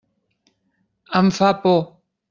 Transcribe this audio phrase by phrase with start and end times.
[1.21, 1.81] Em fa por.